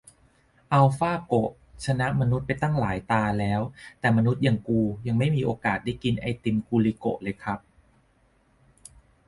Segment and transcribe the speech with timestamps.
[0.73, 1.51] อัลฟาโกะ
[1.85, 3.61] ชนะมนุษย์ไปหลายตาแล้ว
[3.99, 7.59] แต่มนุษย์อย่างกูยังไม่มีโอกาสได้กินไอติมกูลิโกะเลยครับ